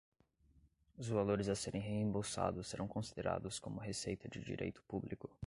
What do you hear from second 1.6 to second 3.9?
reembolsados serão considerados como